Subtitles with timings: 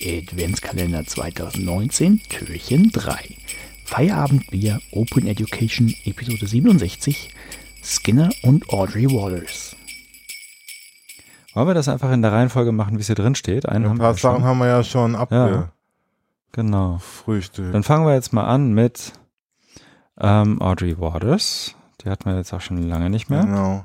[0.00, 3.36] Adventskalender 2019, Türchen 3.
[3.84, 7.34] Feierabendbier Open Education, Episode 67,
[7.82, 9.74] Skinner und Audrey Waters.
[11.54, 13.66] Wollen wir das einfach in der Reihenfolge machen, wie es hier drin steht?
[13.66, 15.58] Einen ein paar Sachen haben wir ja schon abgefrühstückt.
[15.58, 15.72] Ja,
[16.52, 17.72] genau.
[17.72, 19.12] Dann fangen wir jetzt mal an mit
[20.20, 21.74] ähm, Audrey Waters.
[22.02, 23.42] Die hatten wir jetzt auch schon lange nicht mehr.
[23.42, 23.84] Genau.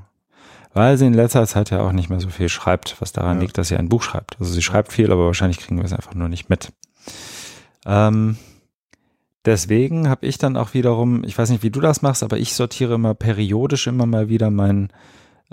[0.74, 3.42] Weil sie in letzter Zeit ja auch nicht mehr so viel schreibt, was daran ja.
[3.42, 4.38] liegt, dass sie ein Buch schreibt.
[4.40, 6.72] Also sie schreibt viel, aber wahrscheinlich kriegen wir es einfach nur nicht mit.
[7.86, 8.38] Ähm,
[9.46, 12.56] deswegen habe ich dann auch wiederum, ich weiß nicht, wie du das machst, aber ich
[12.56, 14.90] sortiere immer periodisch immer mal wieder mein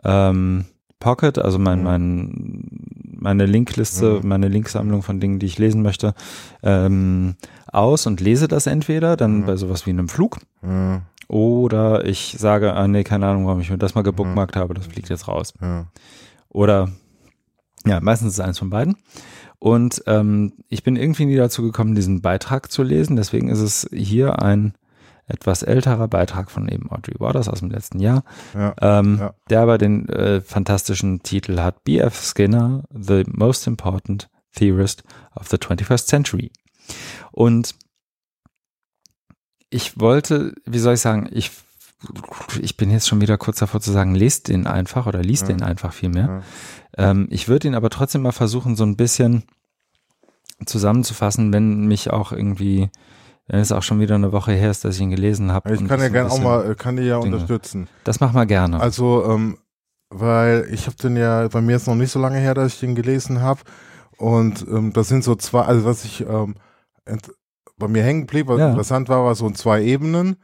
[0.05, 0.65] ähm,
[1.01, 1.85] Pocket, also mein, mhm.
[1.85, 2.71] mein,
[3.19, 4.29] meine Linkliste, mhm.
[4.29, 6.15] meine Linksammlung von Dingen, die ich lesen möchte,
[6.63, 9.47] ähm, aus und lese das entweder dann mhm.
[9.47, 10.39] bei sowas wie einem Flug.
[10.63, 11.03] Mhm.
[11.31, 14.87] Oder ich sage, ah, nee, keine Ahnung, warum ich mir das mal gebookmarkt habe, das
[14.87, 15.55] fliegt jetzt raus.
[15.61, 15.87] Ja.
[16.49, 16.89] Oder
[17.87, 18.97] ja, meistens ist es eins von beiden.
[19.61, 23.15] Und ähm, ich bin irgendwie nie dazu gekommen, diesen Beitrag zu lesen.
[23.15, 24.75] Deswegen ist es hier ein
[25.29, 29.35] etwas älterer Beitrag von eben Audrey Waters aus dem letzten Jahr, ja, ähm, ja.
[29.51, 32.25] der aber den äh, fantastischen Titel hat B.F.
[32.25, 35.05] Skinner, The Most Important Theorist
[35.37, 36.51] of the 21st Century.
[37.31, 37.77] Und
[39.71, 41.53] ich wollte, wie soll ich sagen, ich,
[42.61, 45.55] ich bin jetzt schon wieder kurz davor zu sagen, lest den einfach oder liest ja.
[45.55, 46.43] den einfach viel mehr.
[46.99, 47.11] Ja.
[47.11, 49.45] Ähm, ich würde ihn aber trotzdem mal versuchen, so ein bisschen
[50.67, 52.91] zusammenzufassen, wenn mich auch irgendwie,
[53.47, 55.73] wenn es auch schon wieder eine Woche her ist, dass ich ihn gelesen habe.
[55.73, 57.37] Ich kann ja gerne auch mal, kann die ja Dinge.
[57.37, 57.89] unterstützen.
[58.05, 58.81] Das mach mal gerne.
[58.81, 59.59] Also, ähm,
[60.11, 62.81] weil ich habe den ja, bei mir ist noch nicht so lange her, dass ich
[62.81, 63.61] den gelesen habe.
[64.17, 66.57] Und ähm, das sind so zwei, also was ich ähm,
[67.81, 68.69] bei mir hängen blieb, was ja.
[68.69, 70.37] interessant war, war so in zwei Ebenen,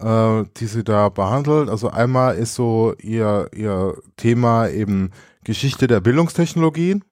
[0.00, 1.68] äh, die sie da behandelt.
[1.68, 5.10] Also einmal ist so ihr, ihr Thema eben
[5.44, 7.04] Geschichte der Bildungstechnologien,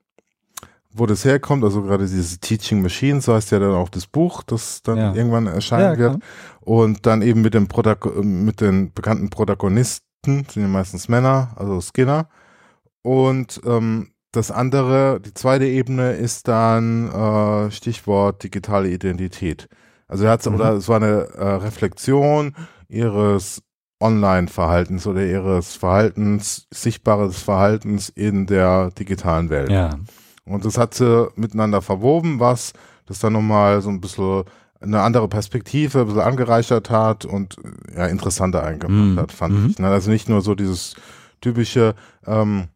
[0.94, 4.42] wo das herkommt, also gerade diese Teaching Machine, so heißt ja dann auch das Buch,
[4.42, 5.14] das dann ja.
[5.14, 6.22] irgendwann erscheinen ja, wird.
[6.61, 11.80] Und dann eben mit dem Protago mit den bekannten Protagonisten, sind ja meistens Männer, also
[11.80, 12.28] Skinner.
[13.02, 19.69] Und ähm, das andere, die zweite Ebene ist dann äh, Stichwort digitale Identität.
[20.09, 20.55] Also er hat mhm.
[20.55, 22.55] oder es war eine äh, Reflexion
[22.89, 23.63] ihres
[24.01, 29.70] Online-Verhaltens oder ihres Verhaltens, sichtbares Verhaltens in der digitalen Welt.
[29.70, 29.91] Ja.
[30.45, 32.73] Und das hat sie miteinander verwoben, was
[33.07, 34.45] das dann nochmal so ein bisschen
[34.81, 37.57] eine andere Perspektive, ein bisschen angereichert hat und
[37.95, 39.19] ja, interessanter eingemacht mhm.
[39.19, 39.70] hat, fand mhm.
[39.70, 39.79] ich.
[39.79, 39.89] Ne?
[39.89, 40.97] Also nicht nur so dieses
[41.41, 41.95] typische,
[42.27, 42.69] ähm,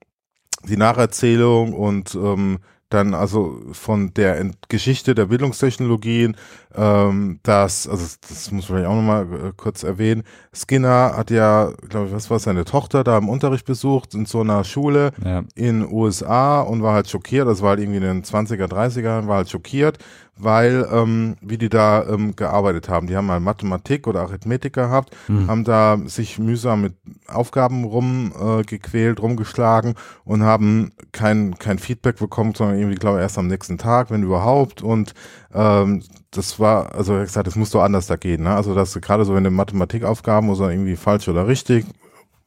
[0.64, 2.58] die Nacherzählung und ähm,
[2.88, 6.36] dann also von der Ent Geschichte der Bildungstechnologien,
[6.74, 10.22] ähm, das, also das muss man vielleicht auch nochmal äh, kurz erwähnen.
[10.52, 14.40] Skinner hat ja, glaube ich, was war seine Tochter da im Unterricht besucht in so
[14.40, 15.42] einer Schule ja.
[15.56, 19.38] in USA und war halt schockiert, das war halt irgendwie in den 20er, 30er, war
[19.38, 19.98] halt schockiert,
[20.38, 23.06] weil ähm, wie die da ähm, gearbeitet haben.
[23.06, 25.48] Die haben mal Mathematik oder Arithmetik gehabt, mhm.
[25.48, 26.94] haben da sich mühsam mit
[27.26, 29.94] Aufgaben rumgequält, äh, rumgeschlagen
[30.24, 34.22] und haben kein, kein Feedback bekommen, sondern irgendwie, glaube ich, erst am nächsten Tag, wenn
[34.22, 34.82] überhaupt.
[34.82, 35.14] Und
[35.54, 38.42] ähm, das war, also hat gesagt, das muss doch anders da gehen.
[38.42, 38.54] Ne?
[38.54, 41.86] Also das gerade so, wenn du Mathematikaufgaben oder irgendwie falsch oder richtig,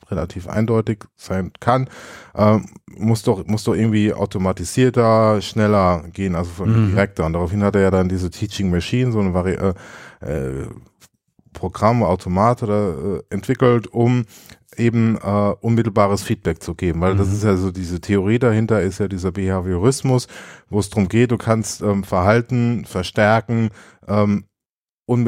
[0.10, 1.90] relativ eindeutig sein kann,
[2.36, 6.90] ähm, muss doch muss doch irgendwie automatisierter, schneller gehen, also von mhm.
[6.90, 7.26] direkter.
[7.26, 9.74] Und daraufhin hat er ja dann diese Teaching Machine, so eine Vari äh,
[10.22, 10.68] äh,
[11.54, 14.26] Programm, Automat oder äh, entwickelt, um
[14.78, 17.18] eben äh, unmittelbares Feedback zu geben, weil mhm.
[17.18, 20.28] das ist ja so diese Theorie dahinter ist ja dieser Behaviorismus,
[20.70, 23.70] wo es darum geht, du kannst ähm, Verhalten verstärken,
[24.08, 24.46] ähm,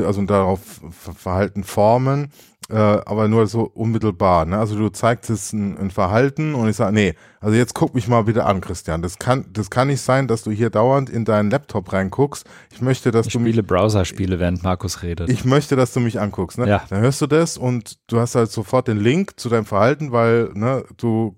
[0.05, 0.59] also darauf
[0.91, 2.31] Verhalten formen
[2.71, 4.45] äh, aber nur so unmittelbar.
[4.45, 4.57] Ne?
[4.57, 8.07] Also du zeigst jetzt ein, ein Verhalten und ich sage, nee, also jetzt guck mich
[8.07, 9.01] mal bitte an, Christian.
[9.01, 12.45] Das kann, das kann nicht sein, dass du hier dauernd in deinen Laptop reinguckst.
[12.71, 15.29] Ich möchte, dass ich du spiele mich, Browser-Spiele, während Markus redet.
[15.29, 16.57] Ich möchte, dass du mich anguckst.
[16.57, 16.67] Ne?
[16.67, 16.83] Ja.
[16.89, 20.51] Dann hörst du das und du hast halt sofort den Link zu deinem Verhalten, weil
[20.53, 21.35] ne, du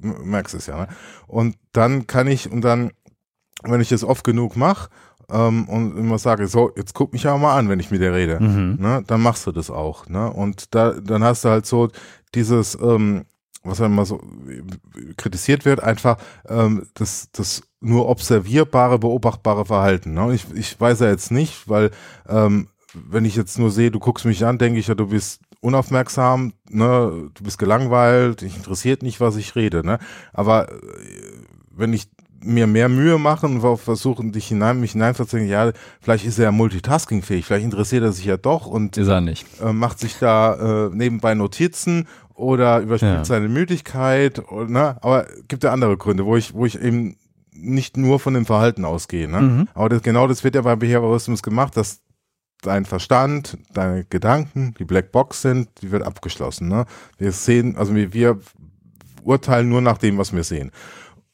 [0.00, 0.76] merkst es ja.
[0.76, 0.88] Ne?
[1.28, 2.90] Und dann kann ich und dann
[3.62, 4.90] wenn ich das oft genug mache
[5.30, 8.12] ähm, und immer sage, so, jetzt guck mich ja mal an, wenn ich mit dir
[8.12, 8.76] rede, mhm.
[8.80, 10.08] ne, dann machst du das auch.
[10.08, 10.30] Ne?
[10.30, 11.88] Und da, dann hast du halt so
[12.34, 13.24] dieses, ähm,
[13.62, 14.20] was dann immer so
[15.16, 16.18] kritisiert wird, einfach
[16.48, 20.14] ähm, das, das nur observierbare, beobachtbare Verhalten.
[20.14, 20.34] Ne?
[20.34, 21.90] Ich, ich weiß ja jetzt nicht, weil
[22.28, 25.40] ähm, wenn ich jetzt nur sehe, du guckst mich an, denke ich ja, du bist
[25.60, 29.98] unaufmerksam, ne, du bist gelangweilt, dich interessiert nicht, was ich rede, ne?
[30.32, 30.74] Aber äh,
[31.70, 32.08] wenn ich
[32.44, 36.52] mir mehr Mühe machen und versuchen, dich hinein, mich hineinverzuziehen, ja, vielleicht ist er ja
[36.52, 39.46] multitaskingfähig, vielleicht interessiert er sich ja doch und ist er nicht.
[39.60, 43.24] Äh, macht sich da äh, nebenbei Notizen oder überspielt ja.
[43.24, 44.96] seine Müdigkeit, oder, ne?
[45.00, 47.16] aber gibt ja andere Gründe, wo ich, wo ich eben
[47.52, 49.30] nicht nur von dem Verhalten ausgehen.
[49.30, 49.40] Ne?
[49.40, 49.68] Mhm.
[49.74, 52.00] Aber das, genau das wird ja bei Behaviorismus gemacht, dass
[52.62, 56.68] dein Verstand, deine Gedanken, die Blackbox sind, die wird abgeschlossen.
[56.68, 56.86] Ne?
[57.18, 58.38] Wir sehen, also wir, wir
[59.22, 60.70] urteilen nur nach dem, was wir sehen.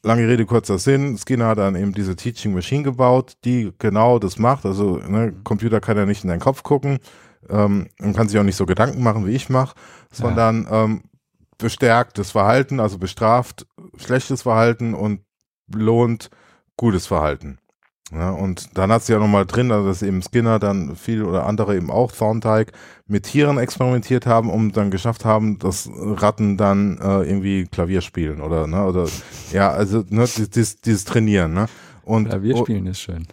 [0.03, 1.17] Lange Rede, kurzer Sinn.
[1.17, 4.65] Skinner hat dann eben diese Teaching Machine gebaut, die genau das macht.
[4.65, 6.99] Also ne, Computer kann ja nicht in deinen Kopf gucken
[7.49, 9.75] ähm, und kann sich auch nicht so Gedanken machen, wie ich mache,
[10.11, 10.85] sondern ja.
[10.85, 11.03] ähm,
[11.59, 13.67] bestärkt das Verhalten, also bestraft
[13.97, 15.21] schlechtes Verhalten und
[15.67, 16.31] belohnt
[16.77, 17.59] gutes Verhalten.
[18.13, 21.45] Ja, und dann hat sie ja nochmal drin, also dass eben Skinner dann viel oder
[21.45, 22.73] andere eben auch Thornteig
[23.07, 28.41] mit Tieren experimentiert haben, um dann geschafft haben, dass Ratten dann äh, irgendwie Klavier spielen
[28.41, 29.07] oder, ne, oder,
[29.53, 31.67] ja, also, ne, dieses, dieses Trainieren, ne.
[32.03, 33.27] Und, Klavier spielen ist schön.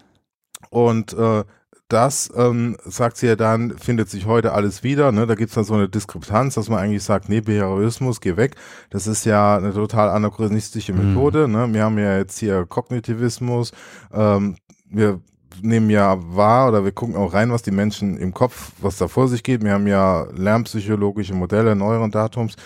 [0.70, 1.42] Und, äh,
[1.88, 5.10] das, ähm, sagt sie ja dann, findet sich heute alles wieder.
[5.10, 5.26] Ne?
[5.26, 8.56] Da gibt es dann so eine Diskrepanz, dass man eigentlich sagt, nee, Behaviorismus, geh weg.
[8.90, 11.14] Das ist ja eine total anachronistische mhm.
[11.14, 11.46] Methode.
[11.46, 11.52] Mhm.
[11.54, 11.72] Ne?
[11.72, 13.72] Wir haben ja jetzt hier Kognitivismus.
[14.12, 14.56] Ähm,
[14.90, 15.20] wir
[15.62, 19.08] nehmen ja wahr oder wir gucken auch rein, was die Menschen im Kopf, was da
[19.08, 19.62] vor sich geht.
[19.64, 22.56] Wir haben ja lernpsychologische Modelle, neueren Datums.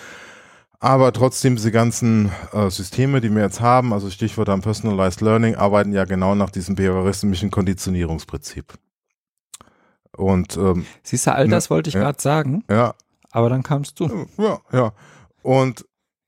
[0.79, 5.55] Aber trotzdem, diese ganzen äh, Systeme, die wir jetzt haben, also Stichwort am Personalized Learning,
[5.55, 8.73] arbeiten ja genau nach diesem behavioristischen Konditionierungsprinzip.
[10.17, 12.65] Und ähm, siehst du, all das ne, wollte ich ja, gerade sagen.
[12.69, 12.95] Ja.
[13.31, 14.27] Aber dann kamst du.
[14.37, 14.91] Ja, ja.
[15.41, 15.85] Und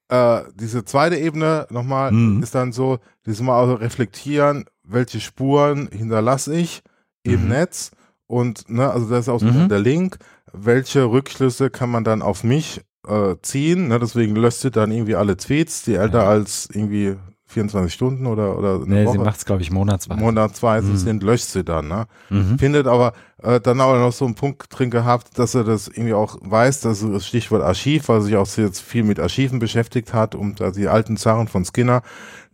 [0.08, 2.42] äh, diese zweite Ebene nochmal mhm.
[2.42, 6.82] ist dann so, dieses Mal also reflektieren, welche Spuren hinterlasse ich
[7.24, 7.50] im mhm.
[7.50, 7.92] Netz
[8.28, 9.70] und ne, also das ist auch mhm.
[9.70, 10.18] der Link,
[10.54, 15.16] welche Rückschlüsse kann man dann auf mich äh, ziehen, ne, deswegen löscht sie dann irgendwie
[15.16, 16.30] alle Tweets, die älter ja.
[16.30, 17.16] als irgendwie
[17.48, 19.14] 24 Stunden oder, oder eine nee, Woche.
[19.14, 20.20] sie macht es, glaube ich, monatsweise.
[20.20, 20.98] Monatsweise mhm.
[20.98, 22.08] sind, löscht sie dann, ne?
[22.30, 22.58] Mhm.
[22.58, 23.14] Findet aber
[23.46, 26.82] äh, dann aber noch so einen Punkt drin gehabt, dass er das irgendwie auch weiß,
[26.82, 30.56] dass das Stichwort Archiv, weil er sich auch jetzt viel mit Archiven beschäftigt hat, um
[30.56, 32.02] da die alten Sachen von Skinner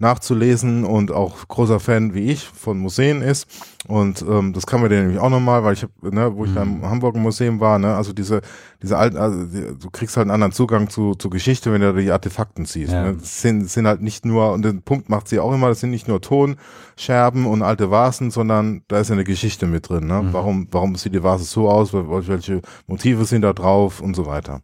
[0.01, 3.47] nachzulesen und auch großer Fan wie ich von Museen ist.
[3.87, 6.51] Und ähm, das kann man dir nämlich auch nochmal, weil ich habe, ne, wo ich
[6.51, 6.55] mhm.
[6.55, 6.89] da im mhm.
[6.89, 8.41] Hamburger Museum war, ne, also diese,
[8.81, 11.93] diese alten, also die, du kriegst halt einen anderen Zugang zu, zu Geschichte, wenn du
[11.93, 12.93] die Artefakten siehst.
[12.93, 13.03] Ja.
[13.03, 13.17] Ne?
[13.19, 15.91] Das sind, sind halt nicht nur, und den Punkt macht sie auch immer, das sind
[15.91, 20.07] nicht nur Tonscherben und alte Vasen, sondern da ist ja eine Geschichte mit drin.
[20.07, 20.21] Ne?
[20.21, 20.33] Mhm.
[20.33, 24.61] Warum, warum sieht die Vase so aus, welche Motive sind da drauf und so weiter.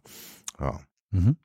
[0.60, 0.80] Ja.
[1.10, 1.36] Mhm.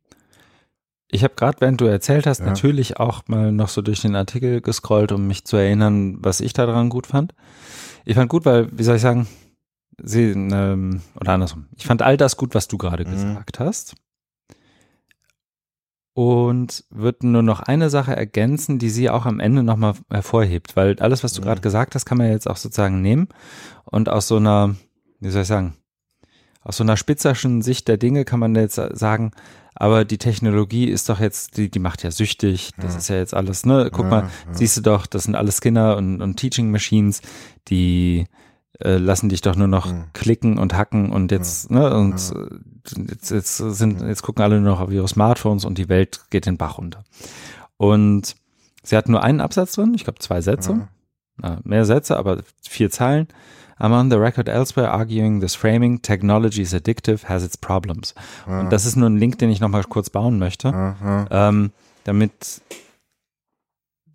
[1.08, 2.48] Ich habe gerade, während du erzählt hast, ja.
[2.48, 6.54] natürlich auch mal noch so durch den Artikel gescrollt, um mich zu erinnern, was ich
[6.54, 7.36] daran gut fand.
[8.04, 9.28] Ich fand gut, weil, wie soll ich sagen,
[10.02, 13.12] sie, ähm, oder andersrum, ich fand all das gut, was du gerade mhm.
[13.12, 13.96] gesagt hast.
[16.16, 21.00] Und würde nur noch eine Sache ergänzen, die sie auch am Ende nochmal hervorhebt, weil
[21.00, 21.46] alles, was du mhm.
[21.46, 23.30] gerade gesagt hast, kann man jetzt auch sozusagen nehmen
[23.86, 24.76] und aus so einer,
[25.20, 25.76] wie soll ich sagen,
[26.62, 29.32] aus so einer spitzerschen Sicht der Dinge kann man jetzt sagen,
[29.76, 33.00] aber die Technologie ist doch jetzt, die, die macht ja süchtig, das ja.
[33.00, 33.90] ist ja jetzt alles, ne?
[33.92, 34.54] Guck ja, mal, ja.
[34.54, 37.22] siehst du doch, das sind alles Skinner und, und Teaching Machines,
[37.70, 38.28] die
[38.80, 42.34] äh, lassen dich doch nur noch klicken und hacken und jetzt, ne, und
[43.10, 46.46] jetzt, jetzt sind, jetzt gucken alle nur noch auf ihre Smartphones und die Welt geht
[46.46, 47.04] den Bach runter.
[47.78, 48.36] Und
[48.84, 50.88] sie hat nur einen Absatz drin, ich glaube zwei Sätze,
[51.64, 53.28] mehr Sätze, aber vier Zeilen.
[53.80, 58.14] I'm on the record elsewhere arguing this framing technology is addictive, has its problems.
[58.46, 61.72] Und das ist nur ein Link, den ich nochmal kurz bauen möchte, ja, ähm,
[62.04, 62.62] damit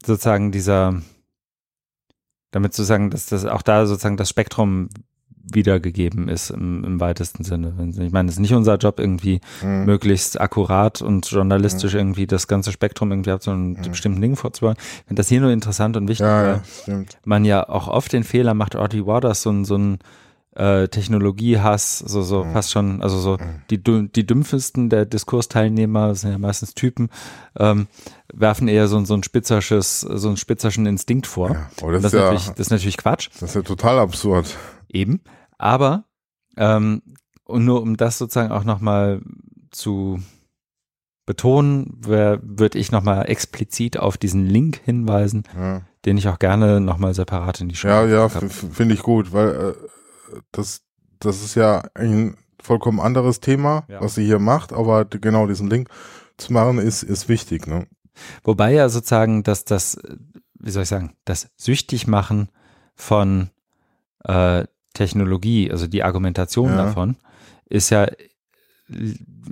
[0.05, 1.03] sozusagen dieser,
[2.51, 4.89] damit sozusagen, dass das auch da sozusagen das Spektrum
[5.53, 7.73] wiedergegeben ist im, im weitesten Sinne.
[7.99, 9.87] Ich meine, es ist nicht unser Job, irgendwie mhm.
[9.87, 12.01] möglichst akkurat und journalistisch mhm.
[12.01, 13.83] irgendwie das ganze Spektrum irgendwie ab so einem mhm.
[13.83, 14.77] bestimmten Ding vorzubauen.
[15.07, 18.55] Wenn das hier nur interessant und wichtig, ja, weil man ja auch oft den Fehler
[18.55, 19.99] macht, Audrey Waters so ein, so ein
[20.59, 22.53] äh, Technologiehass, so, so mhm.
[22.53, 23.63] fast schon, also so mhm.
[23.71, 27.11] die, die dümpfesten der Diskursteilnehmer, das sind ja meistens Typen,
[27.57, 27.87] ähm,
[28.33, 31.53] werfen eher so, so ein spitzersches, so einen spitzerschen Instinkt vor.
[31.53, 33.29] Ja, oh, das, das, ist ja, das ist natürlich Quatsch.
[33.35, 34.57] Das ist ja total absurd.
[34.89, 35.21] Eben.
[35.59, 36.05] Aber,
[36.57, 37.03] ähm,
[37.45, 39.23] und nur um das sozusagen auch nochmal
[39.71, 40.19] zu
[41.25, 45.83] betonen, würde ich nochmal explizit auf diesen Link hinweisen, ja.
[46.05, 49.49] den ich auch gerne nochmal separat in die Show Ja, ja, finde ich gut, weil
[49.51, 49.75] äh,
[50.53, 50.83] das,
[51.19, 54.01] das ist ja ein vollkommen anderes Thema, ja.
[54.01, 55.89] was sie hier macht, aber genau diesen Link
[56.37, 57.67] zu machen ist, ist wichtig.
[57.67, 57.87] Ne?
[58.43, 59.99] Wobei ja sozusagen, dass das,
[60.59, 62.49] wie soll ich sagen, das süchtig machen
[62.95, 63.51] von
[64.25, 66.77] äh, Technologie, also die Argumentation ja.
[66.77, 67.17] davon,
[67.67, 68.09] ist ja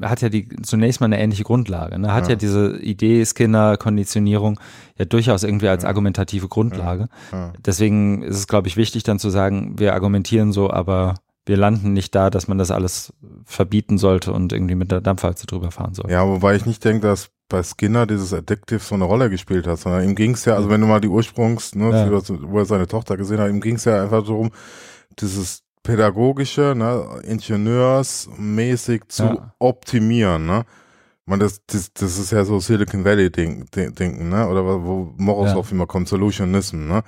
[0.01, 1.99] hat ja die zunächst mal eine ähnliche Grundlage.
[1.99, 2.13] Ne?
[2.13, 2.31] Hat ja.
[2.31, 4.59] ja diese Idee Skinner Konditionierung
[4.99, 7.09] ja durchaus irgendwie als argumentative Grundlage.
[7.33, 7.53] Ja.
[7.65, 11.15] Deswegen ist es, glaube ich, wichtig dann zu sagen, wir argumentieren so, aber
[11.47, 13.13] wir landen nicht da, dass man das alles
[13.45, 16.11] verbieten sollte und irgendwie mit der Dampfwalze drüber fahren soll.
[16.11, 19.79] Ja, wobei ich nicht denke, dass bei Skinner dieses Addictive so eine Rolle gespielt hat,
[19.79, 22.11] sondern ihm ging es ja, also wenn du mal die Ursprungs, ne, ja.
[22.43, 24.51] wo er seine Tochter gesehen hat, ihm ging es ja einfach darum,
[25.21, 29.55] dieses pädagogische, ne, ingenieursmäßig zu ja.
[29.59, 30.65] optimieren, ne?
[31.29, 33.67] Man, das, das, das ist ja so Silicon Valley Ding,
[34.29, 34.49] ne?
[34.49, 35.73] Oder wo Morozov ja.
[35.73, 37.03] immer kommt, Solutionism, ne?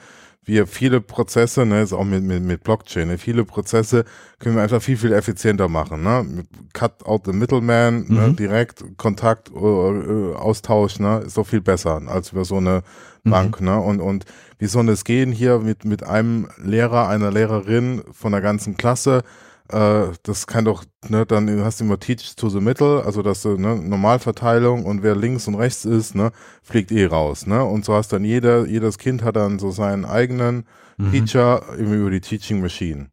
[0.48, 4.04] Wir viele Prozesse, ne, ist auch mit, mit, mit Blockchain, ne, viele Prozesse
[4.38, 6.44] können wir einfach viel, viel effizienter machen, ne?
[6.72, 8.16] Cut out the middleman, ne, mhm.
[8.16, 12.82] ne, direkt Kontakt, äh, äh, Austausch, ne, ist doch viel besser als über so eine
[13.24, 13.30] mhm.
[13.30, 13.78] Bank, ne?
[13.78, 14.24] Und, und
[14.58, 19.22] wie soll es gehen hier mit, mit einem Lehrer, einer Lehrerin von der ganzen Klasse,
[19.68, 23.42] äh, das kann doch, ne, dann hast du immer Teach to the Middle, also dass
[23.42, 26.32] du, ne, Normalverteilung und wer links und rechts ist, ne,
[26.62, 30.04] fliegt eh raus, ne, und so hast dann jeder, jedes Kind hat dann so seinen
[30.04, 31.12] eigenen mhm.
[31.12, 33.10] Teacher über die Teaching Machine.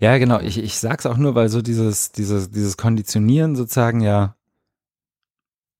[0.00, 4.36] Ja, genau, ich, ich sag's auch nur, weil so dieses, dieses, dieses Konditionieren sozusagen ja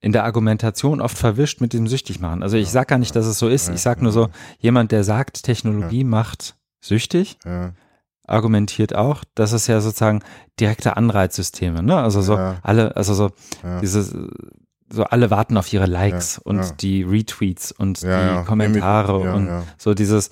[0.00, 2.42] in der Argumentation oft verwischt mit dem süchtig machen.
[2.42, 3.68] Also ich sag gar nicht, dass es so ist.
[3.68, 7.72] Ich sag nur so, jemand, der sagt, Technologie macht süchtig, ja
[8.26, 10.20] argumentiert auch, dass es ja sozusagen
[10.60, 11.96] direkte Anreizsysteme, ne?
[11.96, 12.56] Also so ja.
[12.62, 13.30] alle, also so
[13.62, 13.80] ja.
[13.80, 14.14] dieses
[14.90, 19.48] so alle warten auf ihre Likes ja, und die Retweets und die Kommentare und
[19.78, 20.30] so dieses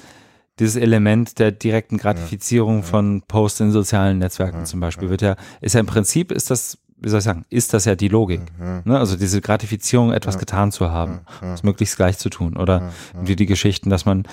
[0.59, 5.75] dieses Element der direkten Gratifizierung von Posts in sozialen Netzwerken zum Beispiel wird ja, ist
[5.75, 8.43] ja im Prinzip ist das wie soll ich sagen, ist das ja die Logik.
[8.59, 8.83] Ja.
[8.85, 8.99] Ne?
[8.99, 10.41] Also diese Gratifizierung, etwas ja.
[10.41, 11.55] getan zu haben, ja.
[11.55, 12.57] es möglichst gleich zu tun.
[12.57, 14.25] Oder irgendwie die Geschichten, dass man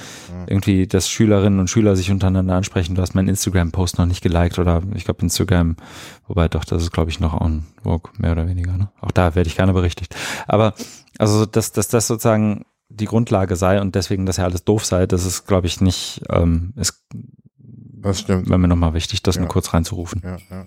[0.47, 4.59] irgendwie, dass Schülerinnen und Schüler sich untereinander ansprechen, du hast meinen Instagram-Post noch nicht geliked
[4.59, 5.77] oder ich glaube Instagram,
[6.27, 8.77] wobei doch, das ist glaube ich noch on Vogue, mehr oder weniger.
[8.77, 8.89] Ne?
[9.01, 10.15] Auch da werde ich gerne berichtigt.
[10.47, 10.73] Aber
[11.17, 15.05] also, dass, dass das sozusagen die Grundlage sei und deswegen, dass ja alles doof sei,
[15.05, 17.05] das ist, glaube ich, nicht, ähm, ist,
[17.59, 18.47] das stimmt.
[18.47, 20.21] Wäre mir nochmal wichtig, das nur kurz reinzurufen.
[20.23, 20.65] Ja, ja.